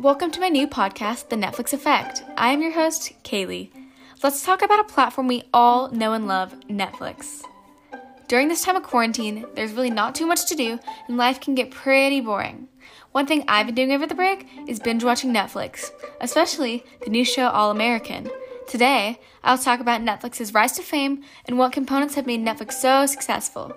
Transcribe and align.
Welcome 0.00 0.30
to 0.30 0.40
my 0.40 0.48
new 0.48 0.68
podcast, 0.68 1.28
The 1.28 1.34
Netflix 1.34 1.72
Effect. 1.72 2.22
I 2.36 2.52
am 2.52 2.62
your 2.62 2.70
host, 2.70 3.14
Kaylee. 3.24 3.70
Let's 4.22 4.44
talk 4.44 4.62
about 4.62 4.78
a 4.78 4.84
platform 4.84 5.26
we 5.26 5.42
all 5.52 5.90
know 5.90 6.12
and 6.12 6.28
love, 6.28 6.54
Netflix. 6.70 7.42
During 8.28 8.46
this 8.46 8.62
time 8.62 8.76
of 8.76 8.84
quarantine, 8.84 9.44
there's 9.56 9.72
really 9.72 9.90
not 9.90 10.14
too 10.14 10.24
much 10.24 10.46
to 10.46 10.54
do, 10.54 10.78
and 11.08 11.16
life 11.16 11.40
can 11.40 11.56
get 11.56 11.72
pretty 11.72 12.20
boring. 12.20 12.68
One 13.10 13.26
thing 13.26 13.42
I've 13.48 13.66
been 13.66 13.74
doing 13.74 13.90
over 13.90 14.06
the 14.06 14.14
break 14.14 14.46
is 14.68 14.78
binge 14.78 15.02
watching 15.02 15.34
Netflix, 15.34 15.90
especially 16.20 16.84
the 17.02 17.10
new 17.10 17.24
show 17.24 17.48
All 17.48 17.72
American. 17.72 18.30
Today, 18.68 19.18
I'll 19.42 19.58
talk 19.58 19.80
about 19.80 20.02
Netflix's 20.02 20.54
rise 20.54 20.72
to 20.74 20.82
fame 20.82 21.24
and 21.44 21.58
what 21.58 21.72
components 21.72 22.14
have 22.14 22.24
made 22.24 22.44
Netflix 22.44 22.74
so 22.74 23.04
successful. 23.06 23.76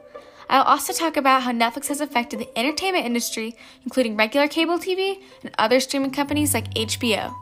I'll 0.52 0.63
also 0.63 0.91
talk 0.91 1.15
about 1.15 1.43
how 1.43 1.54
Netflix 1.54 1.88
has 1.88 2.02
affected 2.02 2.39
the 2.39 2.59
entertainment 2.59 3.05
industry, 3.05 3.55
including 3.85 4.17
regular 4.17 4.49
cable 4.49 4.77
TV 4.77 5.21
and 5.44 5.55
other 5.58 5.80
streaming 5.80 6.12
companies 6.12 6.53
like 6.53 6.73
HBO. 6.73 7.34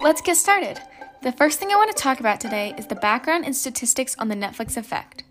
Let's 0.00 0.20
get 0.20 0.36
started. 0.36 0.80
The 1.22 1.32
first 1.32 1.58
thing 1.58 1.72
I 1.72 1.74
want 1.74 1.94
to 1.96 2.00
talk 2.00 2.20
about 2.20 2.38
today 2.38 2.74
is 2.78 2.86
the 2.86 2.94
background 2.94 3.44
and 3.44 3.56
statistics 3.56 4.14
on 4.20 4.28
the 4.28 4.36
Netflix 4.36 4.76
effect. 4.76 5.24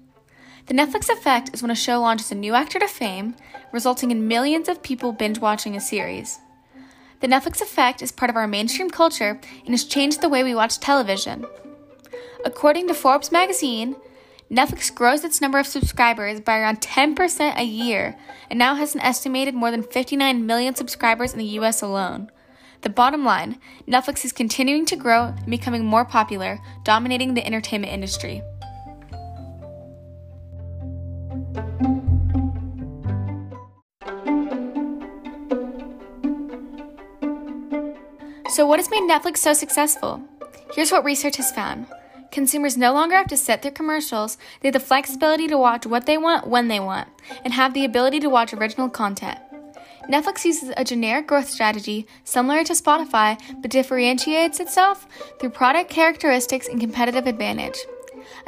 The 0.66 0.74
Netflix 0.74 1.08
effect 1.08 1.52
is 1.54 1.62
when 1.62 1.72
a 1.72 1.76
show 1.76 2.02
launches 2.02 2.30
a 2.30 2.36
new 2.36 2.56
actor 2.56 2.80
to 2.80 2.90
fame, 2.90 3.36
resulting 3.72 4.12
in 4.12 4.28
millions 4.28 4.68
of 4.68 4.84
people 4.84 5.14
binge 5.14 5.40
watching 5.40 5.78
a 5.78 5.80
series. 5.80 6.40
The 7.22 7.28
Netflix 7.28 7.62
effect 7.62 8.02
is 8.02 8.12
part 8.12 8.30
of 8.30 8.36
our 8.36 8.48
mainstream 8.48 8.90
culture 8.90 9.40
and 9.66 9.70
has 9.70 9.86
changed 9.86 10.22
the 10.22 10.30
way 10.30 10.44
we 10.44 10.54
watch 10.54 10.80
television. 10.80 11.46
According 12.44 12.88
to 12.88 12.94
Forbes 12.94 13.32
magazine, 13.32 13.96
Netflix 14.52 14.94
grows 14.94 15.24
its 15.24 15.42
number 15.42 15.58
of 15.58 15.66
subscribers 15.66 16.40
by 16.40 16.60
around 16.60 16.82
10% 16.82 17.58
a 17.58 17.64
year 17.64 18.16
and 18.50 18.60
now 18.60 18.76
has 18.76 18.94
an 18.94 19.02
estimated 19.02 19.56
more 19.56 19.72
than 19.72 19.82
59 19.82 20.46
million 20.46 20.76
subscribers 20.76 21.34
in 21.34 21.40
the 21.40 21.60
US 21.60 21.82
alone. 21.82 22.30
The 22.82 22.90
bottom 22.90 23.26
line 23.26 23.60
Netflix 23.88 24.24
is 24.24 24.32
continuing 24.32 24.86
to 24.86 24.96
grow 24.96 25.34
and 25.36 25.50
becoming 25.50 25.86
more 25.86 26.06
popular, 26.06 26.60
dominating 26.84 27.34
the 27.34 27.46
entertainment 27.46 27.92
industry. 27.92 28.44
So, 38.56 38.66
what 38.66 38.80
has 38.80 38.90
made 38.90 39.04
Netflix 39.04 39.40
so 39.40 39.52
successful? 39.52 40.24
Here's 40.74 40.90
what 40.90 41.04
research 41.04 41.36
has 41.36 41.52
found 41.52 41.88
consumers 42.32 42.78
no 42.78 42.94
longer 42.94 43.18
have 43.18 43.28
to 43.28 43.36
set 43.36 43.62
their 43.62 43.70
commercials, 43.70 44.38
they 44.62 44.70
have 44.70 44.74
the 44.74 44.80
flexibility 44.80 45.46
to 45.46 45.58
watch 45.58 45.86
what 45.86 46.06
they 46.06 46.18
want 46.18 46.48
when 46.48 46.70
they 46.70 46.80
want, 46.80 47.10
and 47.44 47.54
have 47.54 47.74
the 47.74 47.84
ability 47.84 48.22
to 48.22 48.30
watch 48.30 48.54
original 48.54 48.88
content. 48.88 49.40
Netflix 50.10 50.46
uses 50.46 50.72
a 50.78 50.86
generic 50.86 51.28
growth 51.28 51.50
strategy 51.50 52.08
similar 52.24 52.64
to 52.64 52.72
Spotify, 52.72 53.38
but 53.62 53.72
differentiates 53.72 54.62
itself 54.62 55.06
through 55.38 55.50
product 55.50 55.90
characteristics 55.90 56.70
and 56.70 56.80
competitive 56.80 57.28
advantage. 57.28 57.76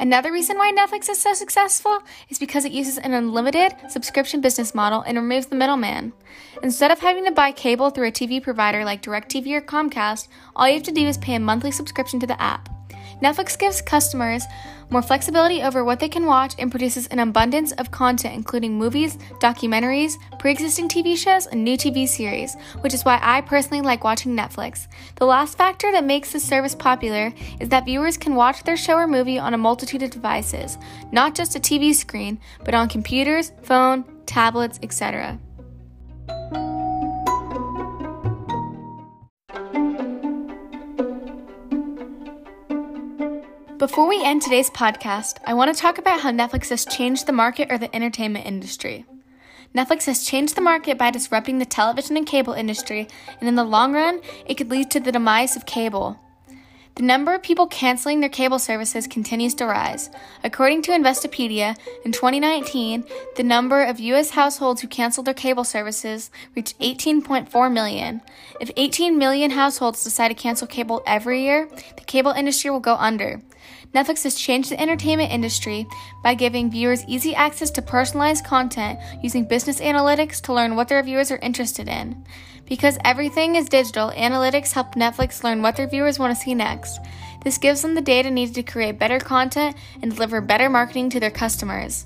Another 0.00 0.32
reason 0.32 0.56
why 0.58 0.72
Netflix 0.72 1.08
is 1.08 1.18
so 1.18 1.34
successful 1.34 2.02
is 2.28 2.38
because 2.38 2.64
it 2.64 2.72
uses 2.72 2.98
an 2.98 3.14
unlimited 3.14 3.74
subscription 3.88 4.40
business 4.40 4.74
model 4.74 5.02
and 5.02 5.16
removes 5.16 5.46
the 5.46 5.56
middleman. 5.56 6.12
Instead 6.62 6.90
of 6.90 7.00
having 7.00 7.24
to 7.24 7.32
buy 7.32 7.52
cable 7.52 7.90
through 7.90 8.08
a 8.08 8.12
TV 8.12 8.42
provider 8.42 8.84
like 8.84 9.02
DirecTV 9.02 9.52
or 9.52 9.60
Comcast, 9.60 10.28
all 10.56 10.68
you 10.68 10.74
have 10.74 10.82
to 10.84 10.92
do 10.92 11.06
is 11.06 11.18
pay 11.18 11.34
a 11.34 11.40
monthly 11.40 11.70
subscription 11.70 12.20
to 12.20 12.26
the 12.26 12.40
app. 12.40 12.77
Netflix 13.22 13.58
gives 13.58 13.82
customers 13.82 14.44
more 14.90 15.02
flexibility 15.02 15.62
over 15.62 15.84
what 15.84 16.00
they 16.00 16.08
can 16.08 16.24
watch 16.24 16.54
and 16.58 16.70
produces 16.70 17.06
an 17.08 17.18
abundance 17.18 17.72
of 17.72 17.90
content, 17.90 18.34
including 18.34 18.78
movies, 18.78 19.16
documentaries, 19.40 20.16
pre 20.38 20.52
existing 20.52 20.88
TV 20.88 21.16
shows, 21.16 21.46
and 21.46 21.62
new 21.62 21.76
TV 21.76 22.06
series, 22.08 22.56
which 22.80 22.94
is 22.94 23.04
why 23.04 23.18
I 23.20 23.40
personally 23.40 23.82
like 23.82 24.04
watching 24.04 24.36
Netflix. 24.36 24.86
The 25.16 25.26
last 25.26 25.58
factor 25.58 25.92
that 25.92 26.04
makes 26.04 26.32
this 26.32 26.44
service 26.44 26.74
popular 26.74 27.32
is 27.60 27.68
that 27.68 27.84
viewers 27.84 28.16
can 28.16 28.34
watch 28.34 28.62
their 28.62 28.76
show 28.76 28.94
or 28.94 29.06
movie 29.06 29.38
on 29.38 29.54
a 29.54 29.58
multitude 29.58 30.02
of 30.02 30.10
devices, 30.10 30.78
not 31.12 31.34
just 31.34 31.56
a 31.56 31.60
TV 31.60 31.94
screen, 31.94 32.40
but 32.64 32.74
on 32.74 32.88
computers, 32.88 33.52
phone, 33.62 34.04
tablets, 34.26 34.78
etc. 34.82 35.38
Before 43.78 44.08
we 44.08 44.24
end 44.24 44.42
today's 44.42 44.70
podcast, 44.70 45.36
I 45.46 45.54
want 45.54 45.72
to 45.72 45.80
talk 45.80 45.98
about 45.98 46.22
how 46.22 46.32
Netflix 46.32 46.70
has 46.70 46.84
changed 46.84 47.26
the 47.26 47.32
market 47.32 47.70
or 47.70 47.78
the 47.78 47.94
entertainment 47.94 48.44
industry. 48.44 49.06
Netflix 49.72 50.06
has 50.06 50.24
changed 50.24 50.56
the 50.56 50.60
market 50.60 50.98
by 50.98 51.12
disrupting 51.12 51.60
the 51.60 51.64
television 51.64 52.16
and 52.16 52.26
cable 52.26 52.54
industry, 52.54 53.06
and 53.38 53.48
in 53.48 53.54
the 53.54 53.62
long 53.62 53.92
run, 53.92 54.20
it 54.46 54.54
could 54.54 54.68
lead 54.68 54.90
to 54.90 54.98
the 54.98 55.12
demise 55.12 55.54
of 55.54 55.64
cable. 55.64 56.18
The 56.98 57.04
number 57.04 57.32
of 57.32 57.44
people 57.44 57.68
canceling 57.68 58.18
their 58.18 58.28
cable 58.28 58.58
services 58.58 59.06
continues 59.06 59.54
to 59.54 59.66
rise. 59.66 60.10
According 60.42 60.82
to 60.82 60.90
Investopedia, 60.90 61.78
in 62.04 62.10
2019, 62.10 63.04
the 63.36 63.44
number 63.44 63.84
of 63.84 64.00
U.S. 64.00 64.30
households 64.30 64.80
who 64.80 64.88
canceled 64.88 65.26
their 65.26 65.32
cable 65.32 65.62
services 65.62 66.32
reached 66.56 66.76
18.4 66.80 67.72
million. 67.72 68.20
If 68.60 68.72
18 68.76 69.16
million 69.16 69.52
households 69.52 70.02
decide 70.02 70.30
to 70.30 70.34
cancel 70.34 70.66
cable 70.66 71.00
every 71.06 71.42
year, 71.42 71.68
the 71.96 72.04
cable 72.04 72.32
industry 72.32 72.68
will 72.68 72.80
go 72.80 72.96
under. 72.96 73.42
Netflix 73.94 74.24
has 74.24 74.34
changed 74.34 74.70
the 74.70 74.80
entertainment 74.80 75.32
industry 75.32 75.86
by 76.22 76.34
giving 76.34 76.70
viewers 76.70 77.04
easy 77.06 77.34
access 77.34 77.70
to 77.70 77.82
personalized 77.82 78.44
content 78.44 78.98
using 79.22 79.44
business 79.44 79.80
analytics 79.80 80.40
to 80.42 80.52
learn 80.52 80.76
what 80.76 80.88
their 80.88 81.02
viewers 81.02 81.30
are 81.30 81.38
interested 81.38 81.88
in. 81.88 82.24
Because 82.66 82.98
everything 83.04 83.56
is 83.56 83.68
digital, 83.68 84.10
analytics 84.10 84.72
help 84.72 84.94
Netflix 84.94 85.42
learn 85.42 85.62
what 85.62 85.76
their 85.76 85.88
viewers 85.88 86.18
want 86.18 86.36
to 86.36 86.40
see 86.40 86.54
next. 86.54 87.00
This 87.42 87.56
gives 87.56 87.80
them 87.80 87.94
the 87.94 88.02
data 88.02 88.30
needed 88.30 88.54
to 88.56 88.62
create 88.62 88.98
better 88.98 89.18
content 89.18 89.74
and 90.02 90.12
deliver 90.12 90.42
better 90.42 90.68
marketing 90.68 91.08
to 91.10 91.20
their 91.20 91.30
customers. 91.30 92.04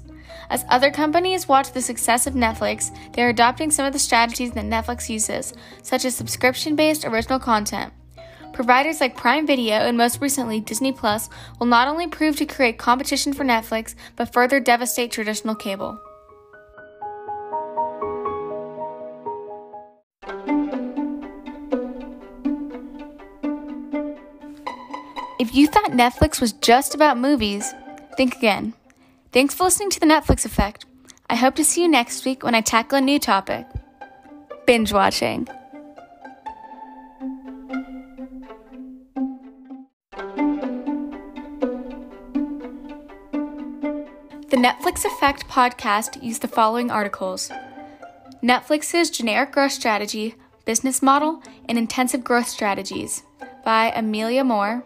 As 0.50 0.64
other 0.69 0.91
companies 0.91 1.49
watch 1.49 1.72
the 1.72 1.81
success 1.81 2.26
of 2.26 2.34
Netflix, 2.34 2.94
they 3.12 3.22
are 3.22 3.31
adopting 3.31 3.70
some 3.70 3.87
of 3.87 3.93
the 3.93 3.99
strategies 3.99 4.53
that 4.53 4.64
Netflix 4.64 5.09
uses, 5.09 5.54
such 5.82 6.04
as 6.04 6.14
subscription 6.14 6.76
based 6.76 7.04
original 7.04 7.38
content. 7.38 7.93
Providers 8.53 9.01
like 9.01 9.17
Prime 9.17 9.47
Video 9.47 9.77
and 9.77 9.97
most 9.97 10.21
recently 10.21 10.61
Disney 10.61 10.93
Plus 10.93 11.29
will 11.59 11.67
not 11.67 11.89
only 11.89 12.07
prove 12.07 12.37
to 12.37 12.47
create 12.47 12.79
competition 12.79 13.33
for 13.33 13.45
Netflix, 13.45 13.95
but 14.15 14.33
further 14.33 14.61
devastate 14.61 15.11
traditional 15.11 15.55
cable. 15.55 15.99
If 25.39 25.55
you 25.55 25.67
thought 25.67 25.91
Netflix 25.91 26.41
was 26.41 26.53
just 26.53 26.95
about 26.95 27.19
movies, 27.19 27.75
think 28.17 28.37
again. 28.37 28.75
Thanks 29.33 29.55
for 29.55 29.65
listening 29.65 29.91
to 29.91 30.01
the 30.01 30.07
Netflix 30.07 30.45
Effect. 30.45 30.85
I 31.29 31.35
hope 31.35 31.55
to 31.57 31.65
see 31.65 31.83
you 31.83 31.89
next 31.89 32.25
week 32.25 32.45
when 32.45 32.55
I 32.55 32.61
tackle 32.61 32.99
a 32.99 33.01
new 33.01 33.19
topic 33.19 33.67
binge 34.67 34.93
watching. 34.93 35.49
The 44.53 44.59
Netflix 44.59 45.07
Effect 45.07 45.49
podcast 45.49 46.23
used 46.23 46.43
the 46.43 46.47
following 46.47 46.91
articles 46.91 47.51
Netflix's 48.43 49.09
generic 49.09 49.51
growth 49.51 49.73
strategy, 49.73 50.35
business 50.67 51.01
model, 51.01 51.43
and 51.71 51.79
intensive 51.79 52.23
growth 52.23 52.49
strategies 52.49 53.23
by 53.65 53.91
Amelia 53.97 54.44
Moore. 54.44 54.85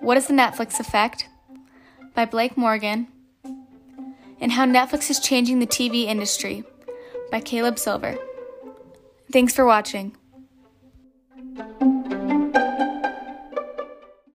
What 0.00 0.16
is 0.16 0.26
the 0.26 0.34
Netflix 0.34 0.80
Effect? 0.80 1.28
by 2.16 2.24
Blake 2.24 2.56
Morgan. 2.56 3.06
And 4.40 4.50
How 4.50 4.66
Netflix 4.66 5.08
is 5.08 5.20
Changing 5.20 5.60
the 5.60 5.68
TV 5.68 6.06
Industry 6.06 6.64
by 7.30 7.40
Caleb 7.40 7.78
Silver. 7.78 8.18
Thanks 9.30 9.54
for 9.54 9.64
watching. 9.64 10.16